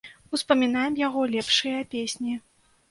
Успамінаем 0.37 0.97
яго 1.07 1.21
лепшыя 1.37 1.87
песні. 1.95 2.33